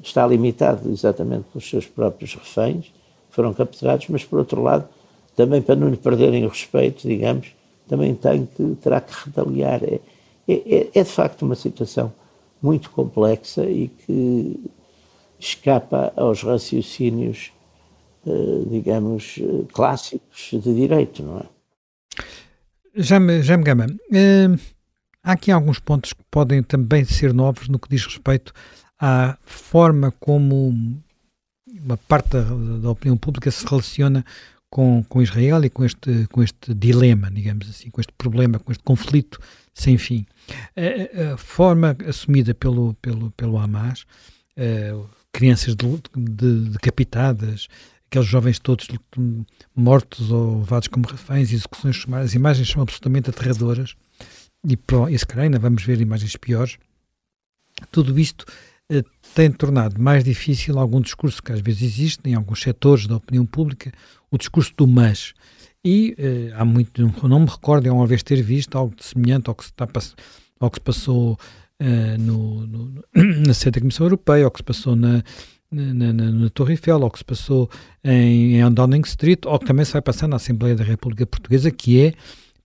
[0.00, 4.88] está limitado exatamente pelos seus próprios reféns, que foram capturados, mas por outro lado,
[5.34, 7.48] também para não lhe perderem o respeito, digamos,
[7.88, 9.82] também tem que, terá que retaliar.
[9.82, 10.00] É,
[10.48, 12.12] é, é de facto uma situação
[12.62, 14.60] muito complexa e que
[15.40, 17.50] escapa aos raciocínios,
[18.24, 21.44] eh, digamos, eh, clássicos de direito, não é?
[22.94, 24.60] Jaime, Jaime Gama, uh,
[25.22, 28.52] há aqui alguns pontos que podem também ser novos no que diz respeito
[28.98, 31.00] à forma como
[31.66, 34.24] uma parte da, da opinião pública se relaciona
[34.70, 38.72] com, com Israel e com este, com este dilema, digamos assim, com este problema, com
[38.72, 39.38] este conflito
[39.74, 40.24] sem fim.
[40.76, 44.06] A, a forma assumida pelo, pelo, pelo Hamas,
[44.56, 47.68] uh, crianças de, de, decapitadas,
[48.06, 48.86] aqueles jovens todos
[49.74, 53.96] mortos ou levados como reféns, execuções sumárias, as imagens são absolutamente aterradoras
[54.66, 54.78] e,
[55.10, 56.78] e se calhar ainda vamos ver imagens piores.
[57.90, 58.44] Tudo isto
[58.90, 59.02] eh,
[59.34, 63.46] tem tornado mais difícil algum discurso que às vezes existe em alguns setores da opinião
[63.46, 63.92] pública,
[64.30, 65.32] o discurso do mas.
[65.84, 69.54] E eh, há muito, não me recordo de uma vez ter visto algo semelhante ao
[69.54, 69.88] que se, está,
[70.60, 71.38] ao que se passou
[71.80, 73.04] eh, no, no,
[73.46, 75.24] na sede da Comissão Europeia, ao que se passou na,
[75.70, 77.68] na, na, na, Torre Eiffel, ou que se passou
[78.04, 81.70] em, em Downing Street, ou que também se vai passar na Assembleia da República Portuguesa,
[81.70, 82.14] que é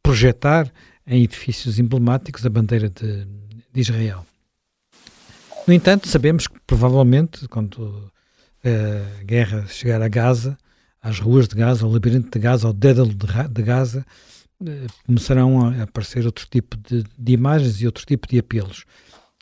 [0.03, 0.71] projetar
[1.07, 3.25] em edifícios emblemáticos a bandeira de,
[3.71, 4.25] de Israel.
[5.65, 8.11] No entanto, sabemos que provavelmente, quando
[8.63, 10.57] a guerra chegar a Gaza,
[11.01, 14.05] às ruas de Gaza, ao labirinto de Gaza, ao dédalo de Gaza,
[14.65, 18.85] eh, começarão a aparecer outro tipo de, de imagens e outro tipo de apelos.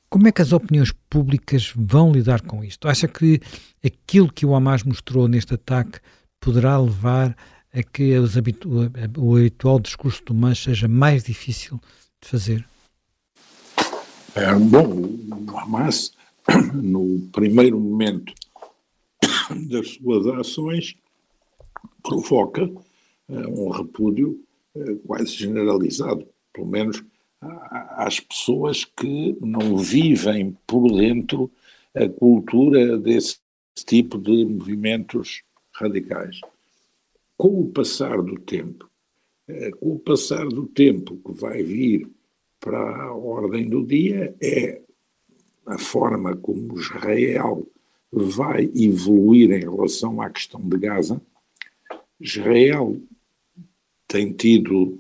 [0.09, 2.87] Como é que as opiniões públicas vão lidar com isto?
[2.87, 3.41] Acha que
[3.83, 5.99] aquilo que o Hamas mostrou neste ataque
[6.39, 7.35] poderá levar
[7.75, 8.69] a que habitu
[9.17, 11.79] o habitual discurso do Hamas seja mais difícil
[12.21, 12.65] de fazer?
[14.33, 14.87] É, bom,
[15.51, 16.13] o Hamas,
[16.73, 18.33] no primeiro momento
[19.69, 20.95] das suas ações,
[22.01, 22.61] provoca
[23.27, 24.39] é, um repúdio
[24.73, 27.03] é, quase generalizado, pelo menos
[27.41, 31.51] às pessoas que não vivem por dentro
[31.93, 33.37] a cultura desse
[33.75, 36.39] tipo de movimentos radicais.
[37.37, 38.89] Com o passar do tempo,
[39.47, 42.09] eh, com o passar do tempo que vai vir
[42.59, 44.81] para a ordem do dia, é
[45.65, 47.67] a forma como Israel
[48.11, 51.21] vai evoluir em relação à questão de Gaza.
[52.19, 52.97] Israel
[54.07, 54.97] tem tido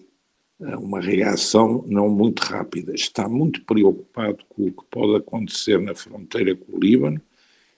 [0.59, 2.93] uma reação não muito rápida.
[2.93, 7.21] Está muito preocupado com o que pode acontecer na fronteira com o Líbano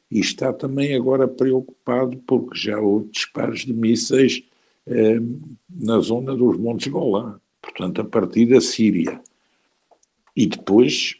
[0.10, 4.44] e está também agora preocupado porque já houve disparos de mísseis
[4.88, 5.20] eh,
[5.70, 9.22] na zona dos Montes Golã, portanto, a partir da Síria.
[10.36, 11.16] E depois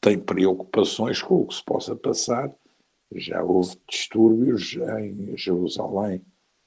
[0.00, 2.52] tem preocupações com o que se possa passar.
[3.14, 6.22] Já houve distúrbios em Jerusalém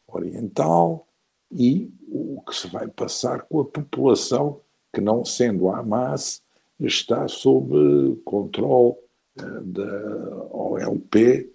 [0.08, 1.10] Oriental,
[1.52, 4.62] e o que se vai passar com a população
[4.94, 6.42] que, não sendo a Hamas,
[6.80, 8.96] está sob controle
[9.42, 11.52] uh, da OLP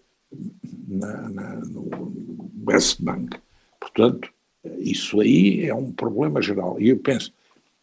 [0.88, 1.88] na, na, no
[2.66, 3.38] West Bank.
[3.80, 4.32] Portanto,
[4.78, 6.80] isso aí é um problema geral.
[6.80, 7.32] E eu penso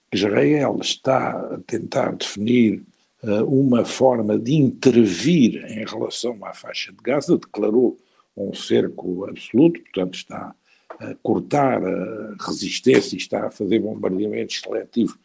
[0.09, 2.83] que Israel está a tentar definir
[3.23, 7.97] uh, uma forma de intervir em relação à faixa de Gaza, declarou
[8.35, 10.55] um cerco absoluto, portanto está
[10.99, 15.17] a cortar a resistência e está a fazer bombardeamentos seletivos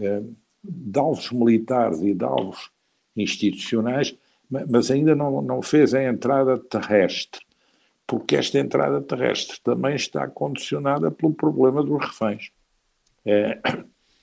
[0.00, 0.22] eh,
[0.62, 2.70] de alvos militares e de alvos
[3.16, 4.16] institucionais,
[4.48, 7.40] mas ainda não, não fez a entrada terrestre,
[8.06, 12.50] porque esta entrada terrestre também está condicionada pelo problema dos reféns.
[13.24, 13.60] É,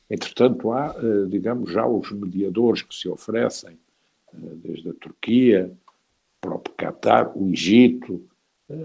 [0.10, 3.78] entretanto, há, eh, digamos, já os mediadores que se oferecem,
[4.34, 5.72] desde a Turquia,
[6.38, 8.24] o próprio Qatar, o Egito,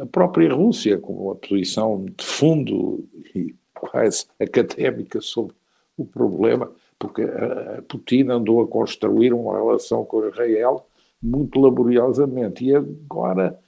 [0.01, 5.55] a própria Rússia, com uma posição de fundo e quase académica sobre
[5.97, 10.87] o problema, porque a Putin andou a construir uma relação com Israel
[11.23, 13.68] muito laboriosamente e agora eh,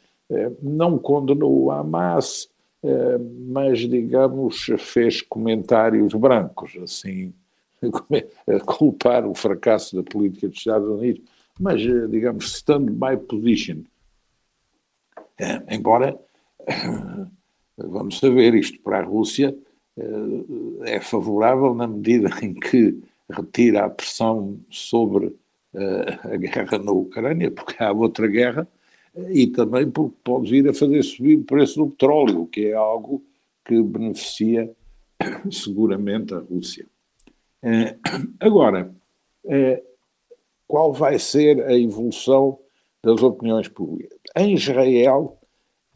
[0.63, 2.49] não condenou o Hamas,
[2.83, 7.33] eh, mas, digamos, fez comentários brancos, assim,
[8.65, 11.23] culpar o fracasso da política dos Estados Unidos,
[11.59, 13.83] mas, eh, digamos, stand-by position.
[15.39, 16.19] É, embora,
[17.77, 19.57] vamos saber, isto para a Rússia
[20.85, 25.37] é favorável na medida em que retira a pressão sobre
[26.25, 28.67] a guerra na Ucrânia, porque há outra guerra,
[29.31, 33.23] e também porque pode vir a fazer subir o preço do petróleo, que é algo
[33.65, 34.71] que beneficia
[35.51, 36.87] seguramente a Rússia.
[37.63, 37.97] Eh,
[38.39, 38.95] agora,
[39.45, 39.83] eh,
[40.67, 42.59] qual vai ser a evolução
[43.03, 44.19] das opiniões públicas?
[44.37, 45.39] Em Israel,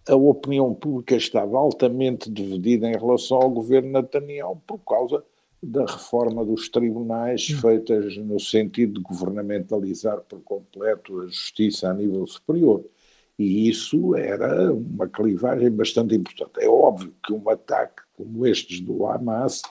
[0.09, 5.25] a opinião pública estava altamente dividida em relação ao governo Netanyahu por causa
[5.63, 7.61] da reforma dos tribunais hum.
[7.61, 12.85] feitas no sentido de governamentalizar por completo a justiça a nível superior.
[13.39, 16.53] E isso era uma clivagem bastante importante.
[16.59, 19.63] É óbvio que um ataque como estes do Hamas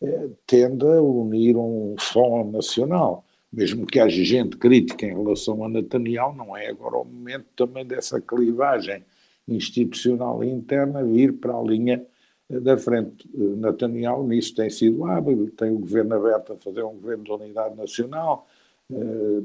[0.00, 3.24] eh, tende a unir um som nacional.
[3.52, 7.84] Mesmo que haja gente crítica em relação a Netanyahu, não é agora o momento também
[7.84, 9.02] dessa clivagem
[9.48, 12.04] institucional e interna vir para a linha
[12.50, 13.28] eh, da frente.
[13.34, 17.32] Eh, Netanyahu nisso tem sido hábil, tem o governo aberto a fazer um governo de
[17.32, 18.46] unidade nacional,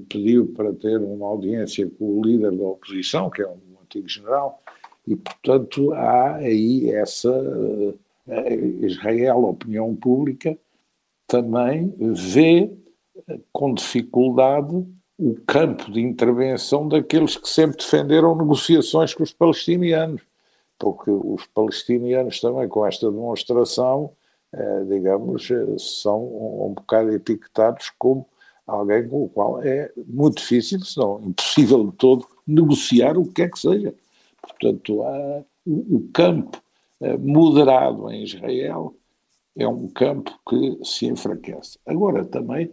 [0.08, 4.62] pediu para ter uma audiência com o líder da oposição, que é um antigo general,
[5.06, 7.30] e portanto há aí essa
[8.82, 10.58] Israel, a opinião pública,
[11.28, 12.72] também vê
[13.52, 14.86] com dificuldade
[15.18, 20.22] o campo de intervenção daqueles que sempre defenderam negociações com os palestinianos,
[20.80, 24.12] porque os palestinianos também com esta demonstração,
[24.52, 25.48] eh, digamos,
[26.02, 26.24] são
[26.66, 28.28] um bocado etiquetados como
[28.66, 33.34] alguém com o qual é muito difícil, se não impossível de todo, negociar o que
[33.34, 33.94] quer que seja.
[34.42, 36.62] Portanto, há, o, o campo
[37.02, 38.96] eh, moderado em Israel
[39.58, 41.78] é um campo que se enfraquece.
[41.86, 42.72] Agora, também,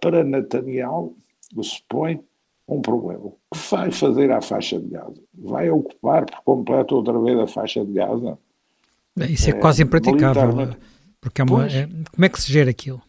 [0.00, 1.16] para Netanyahu,
[1.62, 2.20] se põe
[2.68, 3.24] um problema.
[3.24, 5.20] O que vai fazer à faixa de Gaza?
[5.34, 8.38] Vai ocupar por completo outra vez a faixa de Gaza?
[9.28, 10.76] Isso é, é quase impraticável,
[11.20, 13.02] porque é uma, é, como é que se gera aquilo?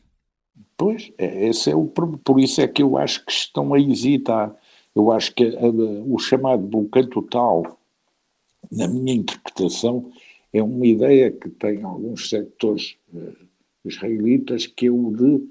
[0.81, 4.51] Pois, é, esse é o por isso é que eu acho que estão a hesitar.
[4.95, 7.77] Eu acho que a, a, o chamado bloqueio total,
[8.71, 10.11] na minha interpretação,
[10.51, 13.31] é uma ideia que tem alguns sectores uh,
[13.85, 15.47] israelitas que é o de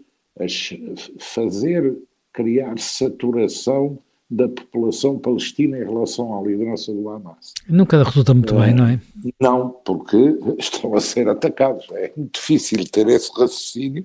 [1.20, 1.96] fazer,
[2.32, 7.54] criar saturação da população palestina em relação à liderança do Hamas.
[7.68, 9.00] Nunca resulta muito bem, não é?
[9.40, 10.16] Não, porque
[10.58, 11.86] estão a ser atacados.
[11.92, 14.04] É muito difícil ter esse raciocínio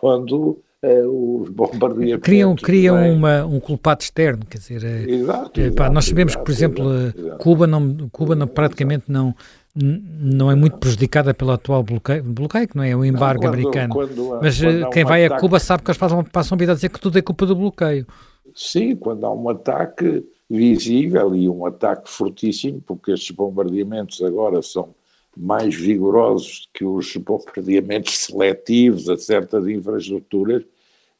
[0.00, 2.22] quando eh, os bombardeamentos.
[2.22, 4.84] Criam, criam uma, um culpado externo, quer dizer.
[4.84, 8.46] Eh, exato, eh, exato, nós sabemos exato, que, por exemplo, exato, Cuba, não, Cuba não,
[8.46, 9.34] praticamente não,
[9.74, 13.94] não é muito prejudicada pelo atual bloqueio, bloqueio que não é o embargo quando, americano.
[13.94, 15.38] Quando, Mas quando quem um vai ataque...
[15.38, 17.46] a Cuba sabe que eles passam, passam a vida a dizer que tudo é culpa
[17.46, 18.06] do bloqueio.
[18.54, 24.94] Sim, quando há um ataque visível e um ataque fortíssimo, porque estes bombardeamentos agora são
[25.36, 30.64] mais vigorosos que os bombardeamentos seletivos a certas infraestruturas,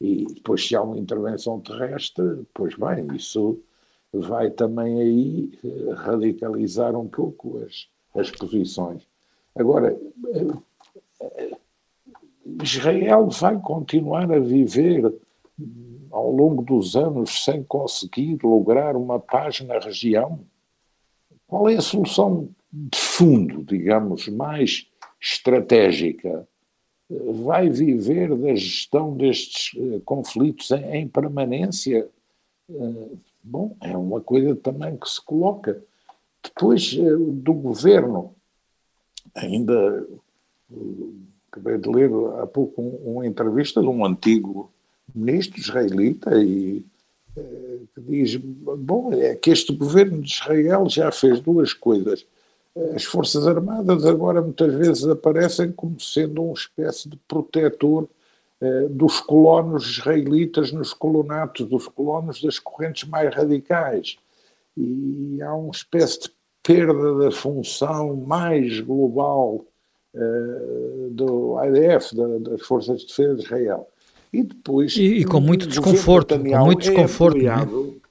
[0.01, 3.59] e depois se há uma intervenção terrestre, pois bem, isso
[4.13, 9.07] vai também aí eh, radicalizar um pouco as, as posições.
[9.55, 9.97] Agora,
[10.35, 11.57] eh,
[12.63, 15.13] Israel vai continuar a viver
[16.11, 20.41] ao longo dos anos sem conseguir lograr uma paz na região?
[21.47, 24.87] Qual é a solução de fundo, digamos, mais
[25.21, 26.49] estratégica,
[27.11, 32.09] vai viver da gestão destes uh, conflitos em, permanência?
[32.69, 35.83] Uh, bom, é uma coisa também que se coloca.
[36.43, 38.35] Depois uh, do governo,
[39.35, 40.07] ainda
[41.51, 44.73] acabei de ler há pouco um, uma entrevista de um antigo
[45.15, 46.83] ministro israelita e
[47.95, 52.27] que diz, bom, é que este governo de Israel já fez duas coisas
[52.95, 58.09] as Forças Armadas agora muitas vezes aparecem como sendo uma espécie de protetor
[58.61, 64.17] eh, dos colonos israelitas nos colonatos, dos colonos das correntes mais radicais.
[64.77, 69.65] E há uma espécie de perda da função mais global
[70.15, 73.89] eh, do IDF, da, das Forças de Defesa de Israel.
[74.33, 74.97] E depois.
[74.97, 77.39] E, e com muito desconforto, com muito desconforto.
[77.39, 78.03] É, é?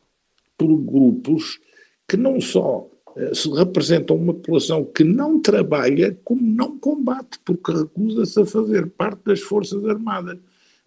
[0.56, 1.60] por grupos
[2.08, 2.86] que não só
[3.56, 9.42] representam uma população que não trabalha como não combate, porque recusa-se a fazer parte das
[9.42, 10.38] Forças Armadas,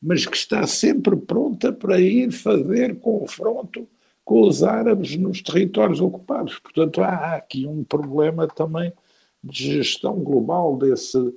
[0.03, 3.87] mas que está sempre pronta para ir fazer confronto
[4.25, 6.59] com os árabes nos territórios ocupados.
[6.59, 8.93] Portanto, há aqui um problema também
[9.43, 11.35] de gestão global desse,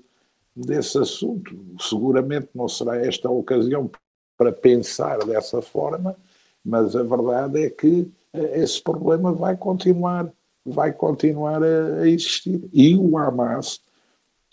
[0.55, 1.57] desse assunto.
[1.79, 3.91] Seguramente não será esta a ocasião
[4.37, 6.15] para pensar dessa forma,
[6.63, 10.31] mas a verdade é que eh, esse problema vai continuar,
[10.67, 12.61] vai continuar a, a existir.
[12.73, 13.81] E o Hamas,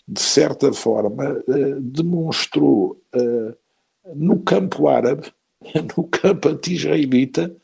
[0.07, 3.55] de certa forma, eh, demonstrou eh,
[4.15, 5.31] no campo árabe,
[5.97, 7.55] no campo anti-israelita,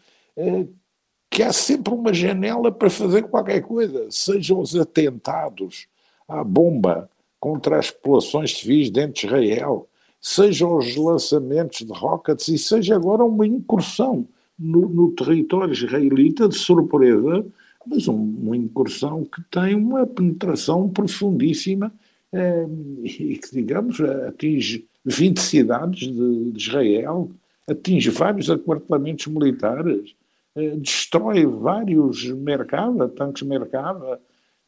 [1.30, 5.88] que há sempre uma janela para fazer qualquer coisa, sejam os atentados
[6.28, 9.88] à bomba contra as populações civis dentro de Israel,
[10.20, 14.28] sejam os lançamentos de rockets e seja agora uma incursão
[14.60, 17.46] no, no território israelita de surpresa,
[17.86, 21.92] mas um, uma incursão que tem uma penetração profundíssima
[22.32, 22.68] eh,
[23.04, 27.32] e que, digamos, atinge 20 cidades de, de Israel,
[27.68, 30.16] atinge vários aquartelamentos militares,
[30.56, 34.20] eh, destrói vários Merkava, tanques Merkava.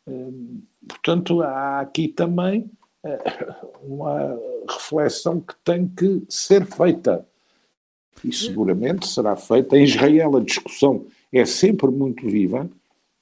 [0.07, 0.31] Eh,
[0.87, 2.69] portanto, há aqui também
[3.03, 3.19] eh,
[3.83, 4.39] uma
[4.69, 7.25] reflexão que tem que ser feita.
[8.23, 9.77] E seguramente será feita.
[9.77, 12.69] Em Israel a discussão é sempre muito viva.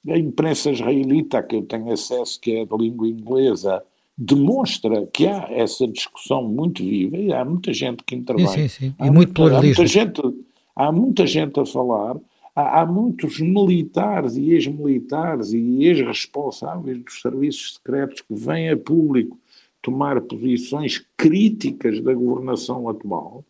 [0.08, 3.82] A imprensa israelita, a que eu tenho acesso, que é de língua inglesa,
[4.18, 8.46] demonstra que há essa discussão muito viva e há muita gente que intervém.
[8.48, 8.94] Sim, sim, sim.
[8.98, 9.82] E há muito pluralismo.
[9.82, 10.44] Há muita, gente,
[10.74, 12.16] há muita gente a falar
[12.54, 19.38] há, há muitos militares e ex-militares e ex-responsáveis dos serviços secretos que vêm a público
[19.80, 23.44] tomar posições críticas da governação atual,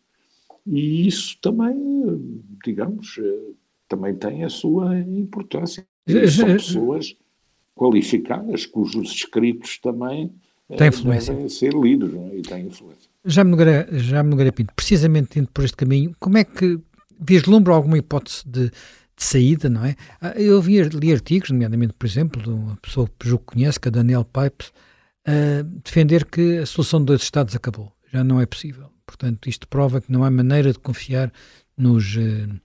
[0.65, 3.19] e isso também, digamos,
[3.87, 5.85] também tem a sua importância.
[6.29, 7.15] São pessoas
[7.75, 10.31] qualificadas, cujos escritos também
[10.77, 11.33] tem influência.
[11.33, 12.35] devem ser lidos é?
[12.37, 13.09] e têm influência.
[13.25, 16.79] Já me Nogueira, já Nogueira Pinto, precisamente indo por este caminho, como é que
[17.19, 18.73] vislumbra alguma hipótese de, de,
[19.17, 19.95] saída, não é?
[20.19, 23.87] Ah, eu vi, li artigos, nomeadamente, por exemplo, de uma pessoa que eu conheço, que
[23.87, 24.71] é Daniel Pipes,
[25.25, 28.89] a defender que a solução de dois Estados acabou, já não é possível.
[29.05, 31.31] Portanto, isto prova que não há maneira de confiar
[31.77, 32.59] nos, uh,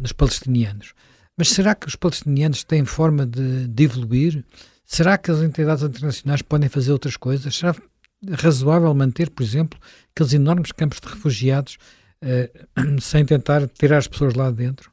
[0.00, 0.94] nos palestinianos.
[1.42, 4.44] Mas será que os palestinianos têm forma de, de evoluir?
[4.84, 7.52] Será que as entidades internacionais podem fazer outras coisas?
[7.56, 7.74] Será
[8.30, 9.76] razoável manter, por exemplo,
[10.14, 11.78] aqueles enormes campos de refugiados
[12.22, 14.92] uh, sem tentar tirar as pessoas lá dentro?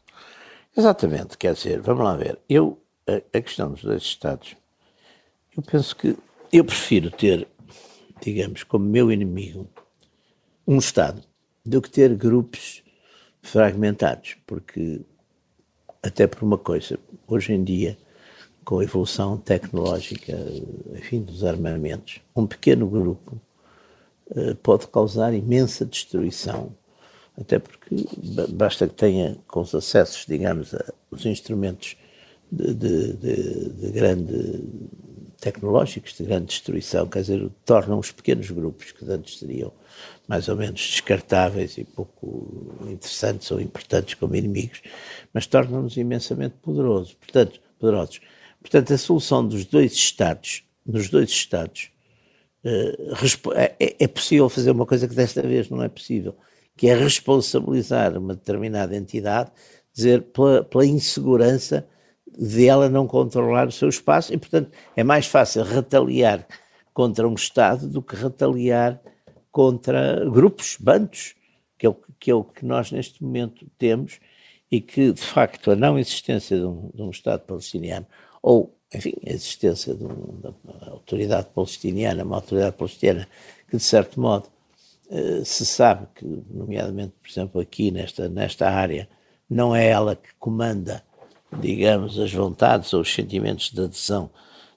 [0.75, 2.39] Exatamente, quer dizer, vamos lá ver.
[2.49, 4.55] Eu, a, a questão dos dois Estados,
[5.55, 6.17] eu penso que
[6.51, 7.47] eu prefiro ter,
[8.23, 9.69] digamos, como meu inimigo,
[10.65, 11.21] um Estado,
[11.63, 12.81] do que ter grupos
[13.39, 15.01] fragmentados, porque,
[16.01, 16.97] até por uma coisa,
[17.27, 17.97] hoje em dia,
[18.63, 20.37] com a evolução tecnológica,
[20.95, 23.39] enfim, dos armamentos, um pequeno grupo
[24.31, 26.71] uh, pode causar imensa destruição.
[27.39, 27.95] Até porque
[28.49, 30.75] basta que tenha com os acessos, digamos,
[31.11, 31.95] aos instrumentos
[32.51, 34.63] de, de, de, de, grande
[35.39, 39.73] tecnológicos, de grande destruição, quer dizer, tornam os pequenos grupos que antes seriam
[40.27, 44.81] mais ou menos descartáveis e pouco interessantes ou importantes como inimigos,
[45.33, 47.13] mas tornam-nos imensamente poderosos.
[47.13, 48.21] Portanto, poderosos.
[48.61, 51.89] Portanto, a solução dos dois Estados, dos dois Estados,
[52.63, 52.97] eh,
[53.79, 56.35] é, é possível fazer uma coisa que desta vez não é possível,
[56.75, 59.51] que é responsabilizar uma determinada entidade,
[59.93, 61.87] dizer, pela, pela insegurança
[62.37, 66.47] de ela não controlar o seu espaço, e, portanto, é mais fácil retaliar
[66.93, 69.01] contra um Estado do que retaliar
[69.51, 71.35] contra grupos, bandos,
[71.77, 74.19] que é o que, é o que nós neste momento temos,
[74.71, 78.05] e que, de facto, a não existência de um, de um Estado palestiniano,
[78.41, 83.27] ou, enfim, a existência de, um, uma autoridade palestiniana, uma autoridade palestiniana
[83.67, 84.47] que, de certo modo,
[85.09, 89.09] eh, se sabe que, nomeadamente, por exemplo, aqui nesta, nesta área,
[89.49, 91.03] não é ela que comanda,
[91.57, 94.29] digamos, as vontades ou os sentimentos de adesão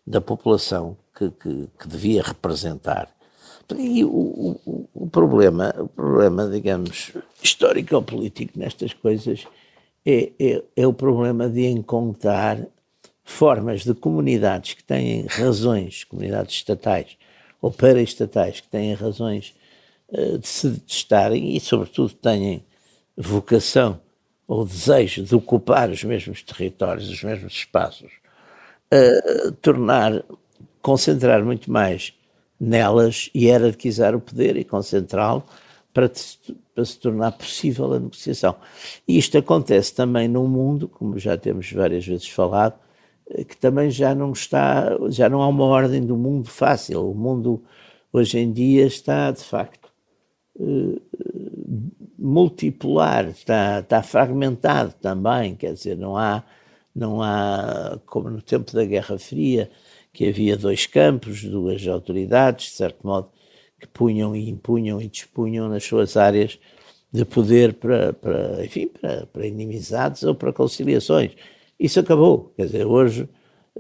[0.06, 3.08] da população que, que, que devia representar.
[3.78, 7.12] E o, o, o, problema, o problema, digamos,
[7.42, 9.46] histórico ou político nestas coisas
[10.04, 12.58] é, é, é o problema de encontrar
[13.24, 17.16] formas de comunidades que têm razões, comunidades estatais
[17.60, 19.54] ou paraestatais, que têm razões
[20.12, 22.64] eh, de se testarem e, sobretudo, têm
[23.16, 24.00] vocação
[24.52, 28.12] ou desejo de ocupar os mesmos territórios, os mesmos espaços,
[28.92, 30.22] uh, tornar,
[30.82, 32.12] concentrar muito mais
[32.60, 35.42] nelas e hierarquizar o poder e concentrá-lo
[35.94, 36.10] para,
[36.74, 38.54] para, se tornar possível a negociação.
[39.08, 42.78] E isto acontece também num mundo, como já temos várias vezes falado,
[43.30, 47.10] eh, que também já não está, já não há uma ordem do mundo fácil.
[47.10, 47.62] O mundo
[48.12, 49.90] hoje em dia está, de facto,
[52.22, 56.44] multipolar, está, está fragmentado também, quer dizer, não há,
[56.94, 59.68] não há, como no tempo da Guerra Fria,
[60.12, 63.28] que havia dois campos, duas autoridades, de certo modo,
[63.80, 66.58] que punham e impunham e dispunham nas suas áreas
[67.12, 71.32] de poder para, para enfim, para, para inimizades ou para conciliações.
[71.78, 72.52] Isso acabou.
[72.56, 73.28] Quer dizer, hoje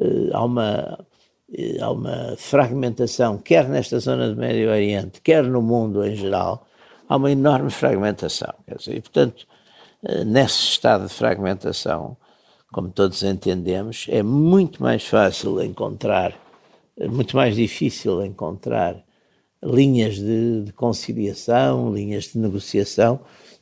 [0.00, 1.06] eh, há uma
[1.52, 6.66] eh, há uma fragmentação, quer nesta zona do Médio Oriente, quer no mundo em geral,
[7.12, 8.54] há uma enorme fragmentação.
[8.78, 9.46] Dizer, e, portanto,
[10.02, 12.16] eh, nesse estado de fragmentação,
[12.72, 16.34] como todos entendemos, é muito mais fácil encontrar,
[16.98, 18.96] é muito mais difícil encontrar
[19.62, 23.20] linhas de, de conciliação, linhas de negociação,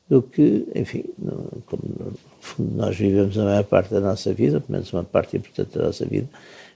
[0.09, 4.61] do que, enfim, no, como no fundo nós vivemos a maior parte da nossa vida,
[4.61, 6.29] pelo menos uma parte importante da nossa vida,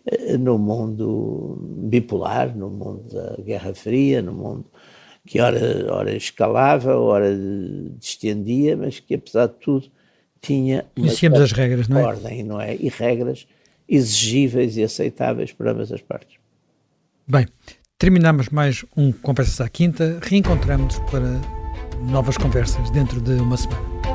[0.06, 1.56] eh, no mundo
[1.88, 4.64] bipolar, no mundo da Guerra Fria, no mundo
[5.26, 5.58] que ora,
[5.92, 7.34] ora escalava, ora
[7.98, 9.90] distendia, mas que apesar de tudo
[10.40, 12.04] tinha Conhecíamos as regras, não é?
[12.04, 12.76] ordem, não é?
[12.76, 13.46] E regras
[13.88, 16.36] exigíveis e aceitáveis por ambas as partes.
[17.26, 17.46] Bem,
[17.98, 20.18] terminamos mais um Conversas à Quinta.
[20.22, 21.40] Reencontramos para
[22.10, 24.13] novas conversas dentro de uma semana.